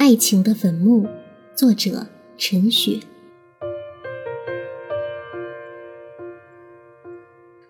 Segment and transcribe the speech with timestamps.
[0.00, 1.06] 爱情的坟墓，
[1.54, 2.06] 作者
[2.38, 3.00] 陈雪。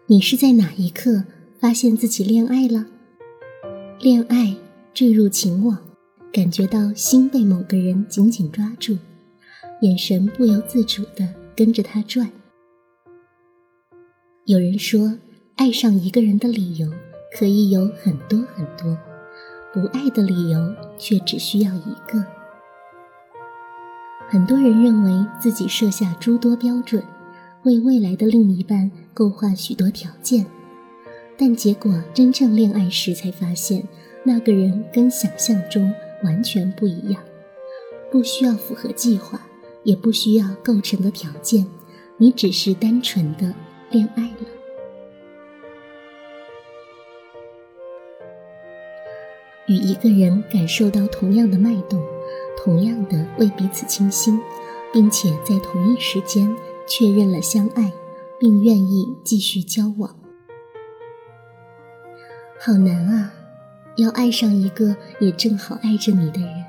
[0.07, 1.25] 你是在哪一刻
[1.59, 2.87] 发现自己恋爱了？
[3.99, 4.55] 恋爱
[4.95, 5.77] 坠入情网，
[6.33, 8.97] 感觉到心被某个人紧紧抓住，
[9.81, 12.31] 眼神不由自主的跟着他转。
[14.45, 15.19] 有人说，
[15.57, 16.89] 爱上一个人的理由
[17.37, 18.97] 可以有很多很多。
[19.73, 22.25] 不爱的理由却只需要一个。
[24.29, 27.03] 很多人认为自己设下诸多标准，
[27.65, 30.47] 为未来的另一半构画许多条件，
[31.37, 33.87] 但结果真正恋爱时才发现，
[34.25, 37.23] 那个人跟想象中完全不一样。
[38.11, 39.41] 不需要符合计划，
[39.85, 41.65] 也不需要构成的条件，
[42.17, 43.55] 你只是单纯的
[43.91, 44.60] 恋爱了。
[49.71, 52.03] 与一个人感受到同样的脉动，
[52.59, 54.37] 同样的为彼此倾心，
[54.93, 56.53] 并且在同一时间
[56.89, 57.93] 确认了相爱，
[58.37, 60.17] 并愿意继续交往，
[62.59, 63.33] 好难啊！
[63.97, 66.65] 要爱上一个也正好爱着你的人，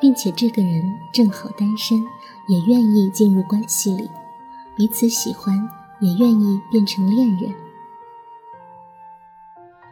[0.00, 0.82] 并且这个人
[1.12, 1.98] 正好单身，
[2.48, 4.08] 也愿意进入关系里，
[4.74, 5.68] 彼此喜欢，
[6.00, 7.52] 也愿意变成恋人。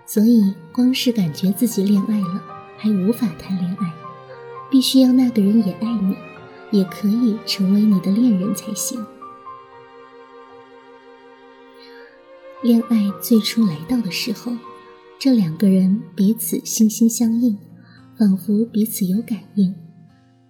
[0.07, 2.41] 所以，光是感觉自己恋爱了，
[2.79, 3.93] 还无法谈恋爱，
[4.71, 6.15] 必须要那个人也爱你，
[6.71, 9.05] 也可以成为你的恋人才行。
[12.63, 14.53] 恋爱最初来到的时候，
[15.19, 17.59] 这两个人彼此心心相印，
[18.17, 19.75] 仿佛彼此有感应，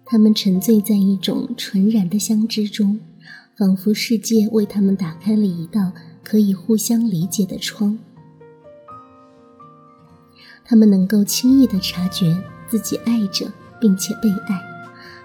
[0.05, 2.99] 他们沉醉在一种纯然的相知中，
[3.57, 5.91] 仿佛世界为他们打开了一道
[6.23, 7.97] 可以互相理解的窗。
[10.67, 12.37] 他们能够轻易地察觉
[12.67, 14.59] 自己爱着，并且被爱；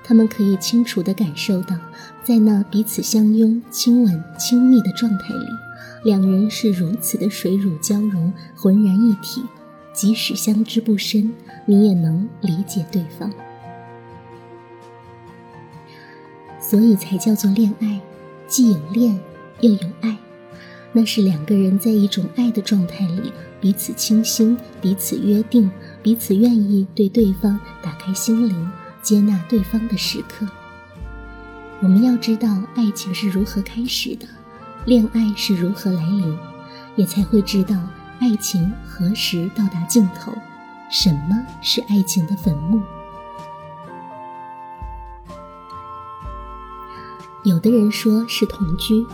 [0.05, 1.77] 他们可以清楚地感受到，
[2.23, 5.47] 在那彼此相拥、亲吻、亲密的状态里，
[6.05, 9.43] 两人是如此的水乳交融、浑然一体。
[9.93, 11.35] 即使相知不深，
[11.67, 13.31] 你也能理解对方，
[16.59, 18.01] 所以才叫做恋爱，
[18.47, 19.21] 既有恋
[19.61, 20.17] 又有爱。
[20.93, 23.33] 那是两个人在一种爱的状态里，
[23.63, 25.71] 彼此倾心，彼此约定，
[26.03, 30.45] 彼此愿意对对方打开心灵，接纳对方的时刻。
[31.79, 34.27] 我们要知道爱情是如何开始的，
[34.85, 36.37] 恋爱是如何来临，
[36.97, 37.77] 也才会知道
[38.19, 40.33] 爱情何时到达尽头，
[40.91, 42.83] 什么是爱情的坟墓。
[47.45, 49.07] 有的人说是同居。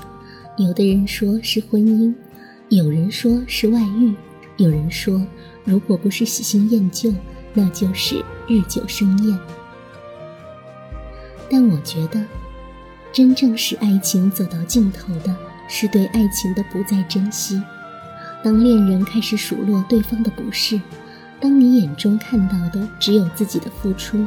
[0.56, 2.12] 有的人说是婚姻，
[2.70, 4.12] 有人说是外遇，
[4.58, 5.24] 有人说
[5.64, 7.14] 如果不是喜新厌旧，
[7.54, 9.38] 那就是日久生厌。
[11.48, 12.22] 但我觉得，
[13.12, 15.34] 真正使爱情走到尽头的，
[15.68, 17.62] 是对爱情的不再珍惜。
[18.44, 20.80] 当恋人开始数落对方的不是，
[21.40, 24.26] 当你眼中看到的只有自己的付出，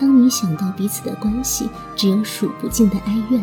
[0.00, 3.40] 当你想到彼此的关系只有数不尽的哀怨。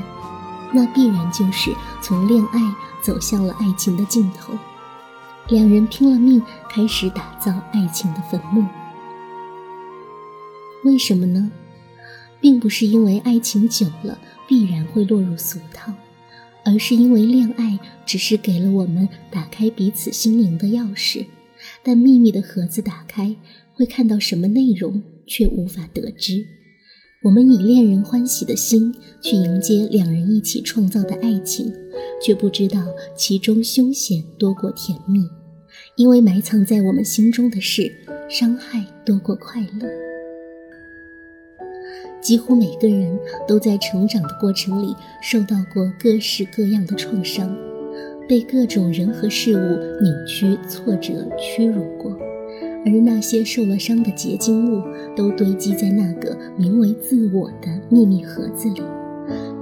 [0.73, 2.59] 那必然就是从恋爱
[3.01, 4.53] 走向了爱情的尽头，
[5.49, 8.65] 两人拼了命开始打造爱情的坟墓。
[10.83, 11.49] 为什么呢？
[12.41, 15.93] 并不是因为爱情久了必然会落入俗套，
[16.65, 21.25] 而是因为恋爱只是给了我们打开彼此心灵的钥匙，
[21.81, 23.35] 但秘密的盒子打开
[23.73, 26.45] 会看到什么内容，却无法得知。
[27.23, 31.73] 我们以恋人欢喜的心去迎接两人一起创造的爱情，
[32.23, 35.27] 却不知道其中凶险多过甜蜜，
[35.97, 37.91] 因为埋藏在我们心中的事，
[38.29, 39.89] 伤害多过快乐。
[42.21, 47.49] 几乎每个人都在成长的过程里受到过各式各样的创伤，
[48.29, 52.15] 被各种人和事物扭曲、挫折、屈辱过。
[52.85, 54.83] 而那些受了伤的结晶物，
[55.15, 58.83] 都堆积在那个名为自我的秘密盒子里。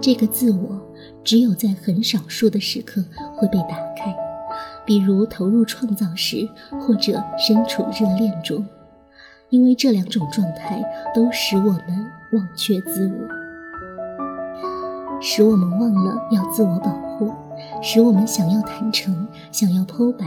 [0.01, 0.81] 这个自我，
[1.23, 3.01] 只有在很少数的时刻
[3.37, 4.13] 会被打开，
[4.85, 6.47] 比如投入创造时，
[6.79, 8.65] 或者身处热恋中。
[9.49, 10.83] 因为这两种状态
[11.13, 13.15] 都使我们忘却自我，
[15.21, 17.31] 使我们忘了要自我保护，
[17.81, 20.25] 使我们想要坦诚，想要剖白，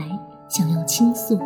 [0.49, 1.37] 想要倾诉。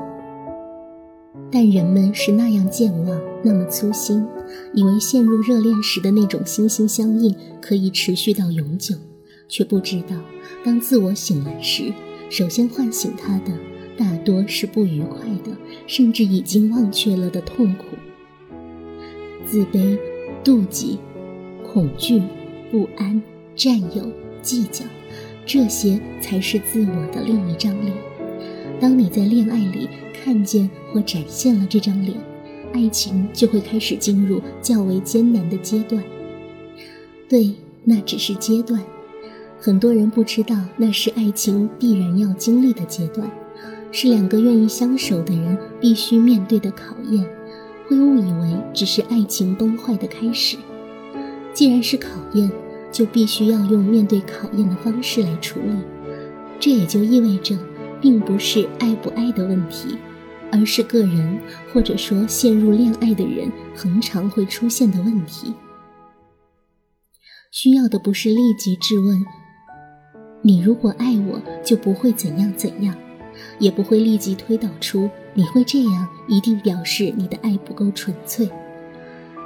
[1.52, 4.26] 但人们是那样健忘，那么粗心，
[4.74, 8.96] 以为陷入热恋时的那种心心相印可以持续到永久，
[9.50, 10.16] 却不知道，
[10.64, 11.92] 当自我醒来时，
[12.34, 13.54] 首先唤醒他的
[13.96, 17.86] 大多是不愉快的，甚至已经忘却了的痛苦。
[19.46, 19.96] 自卑
[20.44, 20.98] 妒忌、
[21.64, 22.20] 恐惧、
[22.72, 23.22] 不安、
[23.56, 24.84] 占有、计较，
[25.46, 27.96] 这些才是自我的另一张脸。
[28.80, 32.18] 当你在恋爱里看见或展现了这张脸，
[32.74, 36.04] 爱情就会开始进入较为艰难的阶段。
[37.30, 37.54] 对，
[37.84, 38.84] 那只是阶段。
[39.66, 43.32] 很多人不知道，那是爱情必然要经历的阶段，
[43.94, 47.26] 是两个愿意相守的人必须面对的考验。
[47.88, 50.58] 会误以为只是爱情崩坏的开始。
[51.54, 52.52] 既然是考验，
[52.92, 55.78] 就必须要用面对考验的方式来处理。
[56.60, 57.58] 这也就意味着，
[58.02, 59.98] 并不是爱不爱的问题，
[60.52, 61.40] 而是个人
[61.72, 65.54] 或者说陷入恋爱的人恒常会出现的问题。
[67.50, 69.26] 需要的不是立即质问。
[70.46, 72.94] 你如果爱我，就不会怎样怎样，
[73.60, 78.50] 也不会立即推导出你会这样，一定表示你的爱不够纯粹。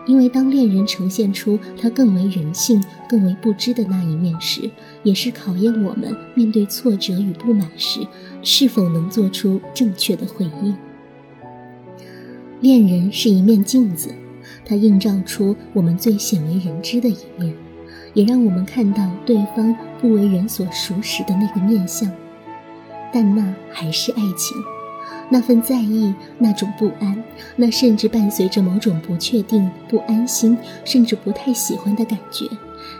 [0.08, 4.72] 因为当恋人呈现出他更为人性、更为不知的那一面时，
[5.04, 8.00] 也是考验我们面对挫折与不满时，
[8.42, 10.76] 是否能做出正确的回应。
[12.60, 14.10] 恋人是一面镜子，
[14.66, 17.54] 它映照出我们最鲜为人知的一面。
[18.18, 22.12] 也让我们看到对方不为人所熟识的那个面相，
[23.14, 24.58] 但那还是爱情，
[25.30, 27.24] 那份在意，那种不安，
[27.56, 32.48] 那甚至伴随着某种不确定、不安心，甚至不太喜欢的感觉。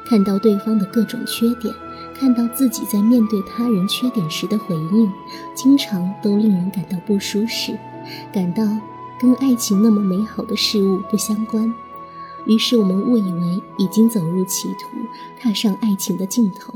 [0.08, 1.74] 看到对方的各种缺点，
[2.14, 5.12] 看到自己在面对他人缺点时的回应，
[5.56, 7.76] 经常都令人感到不舒适，
[8.32, 8.64] 感到
[9.20, 11.74] 跟爱情那么美好的事物不相关。
[12.48, 14.98] 于是我们误以为已经走入歧途，
[15.40, 16.74] 踏上爱情的尽头。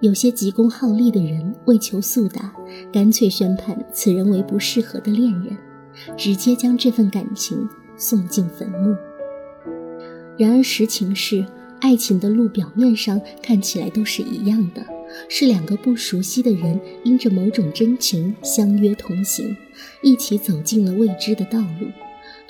[0.00, 2.52] 有些急功好利的人为求速达，
[2.92, 5.56] 干脆宣判此人为不适合的恋人，
[6.16, 8.94] 直接将这份感情送进坟墓。
[10.36, 11.46] 然而实情是，
[11.80, 14.84] 爱情的路表面上看起来都是一样的，
[15.30, 19.56] 是两个不熟悉的人因着某种真情相约同行，
[20.02, 21.86] 一起走进了未知的道路。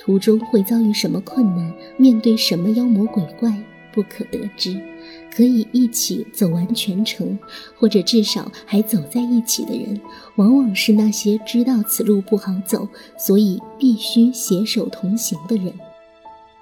[0.07, 3.53] 途中会遭遇什么困难，面对什么妖魔鬼怪，
[3.91, 4.81] 不可得知。
[5.29, 7.37] 可以一起走完全程，
[7.75, 9.99] 或者至少还走在一起的人，
[10.37, 12.87] 往往是那些知道此路不好走，
[13.17, 15.73] 所以必须携手同行的人。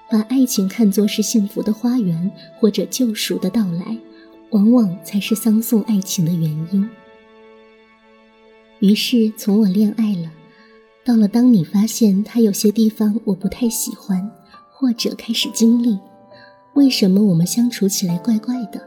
[0.09, 3.95] 把爱情看作是幸福的花园，或者救赎的到来，
[4.49, 6.89] 往往才是桑送爱情的原因。
[8.79, 10.31] 于是，从我恋爱了。
[11.05, 14.27] 到了，当你发现他有些地方我不太喜欢，
[14.71, 15.99] 或者开始经历，
[16.73, 18.81] 为什么我们相处起来怪怪的？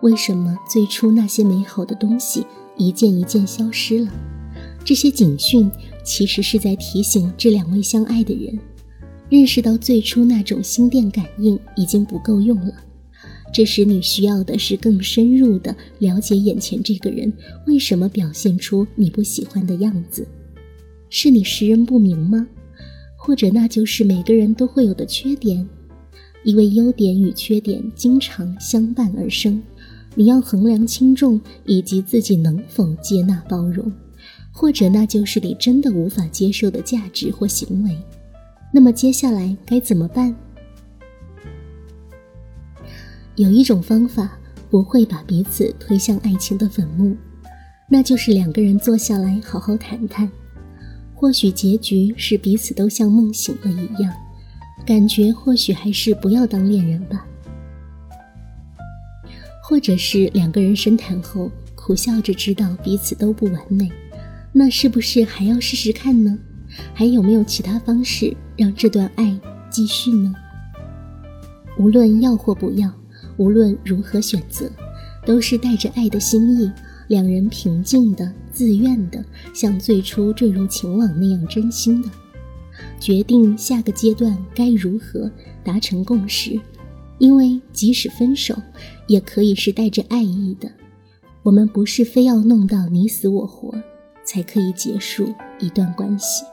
[0.00, 4.12] 为什么最初那些美好的东西一件一件消失了？
[4.84, 5.68] 这些警讯
[6.04, 8.56] 其实是在提醒这两位相爱的人，
[9.28, 12.72] 认识到最初那种心电感应已经不够用了。
[13.52, 17.32] 这时你需要的是更深入的了解眼前这个人
[17.66, 20.24] 为什么表现出你不喜欢的样子。
[21.16, 22.44] 是你识人不明吗？
[23.16, 25.64] 或者那就是每个人都会有的缺点？
[26.42, 29.62] 因为优点与缺点经常相伴而生，
[30.16, 33.92] 你要衡量轻重以及自己能否接纳包容。
[34.50, 37.96] 或者那就是你真的无法接受的价值或行为。
[38.72, 40.34] 那么接下来该怎么办？
[43.36, 44.36] 有一种方法
[44.68, 47.16] 不会把彼此推向爱情的坟墓，
[47.88, 50.28] 那就是两个人坐下来好好谈谈。
[51.24, 54.12] 或许结局是彼此都像梦醒了一样，
[54.84, 57.24] 感觉或许还是不要当恋人吧。
[59.62, 63.90] 或者是两个人深谈后苦笑着知道彼此都不完美，
[64.52, 66.38] 那是不是还要试试看呢？
[66.92, 69.34] 还有没有其他方式让这段爱
[69.70, 70.34] 继续呢？
[71.78, 72.92] 无论要或不要，
[73.38, 74.70] 无论如何选择，
[75.24, 76.70] 都是带着爱的心意。
[77.08, 82.08] 两人平静的、自愿的，像最初坠入情网那样真心的，
[83.00, 85.30] 决定下个阶段该如何
[85.64, 86.58] 达成共识。
[87.18, 88.54] 因为即使分手，
[89.06, 90.70] 也可以是带着爱意的。
[91.42, 93.74] 我们不是非要弄到你死我活，
[94.24, 96.44] 才可以结束一段关系。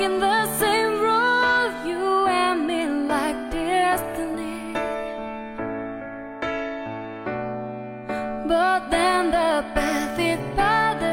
[0.00, 4.72] In the same road, you and me like destiny.
[8.48, 11.10] But then the path it parted.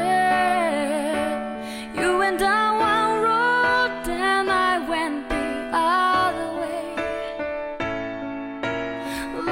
[2.00, 5.48] You went down one road and I went the
[5.90, 6.86] other way.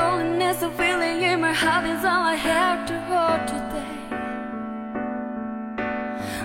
[0.00, 3.96] Loneliness, a feeling in my heart is all I have to hold today.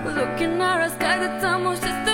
[0.04, 2.11] Looking at a sky that's almost just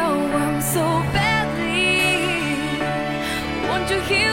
[0.00, 2.00] want so badly.
[3.68, 4.31] Won't you hear?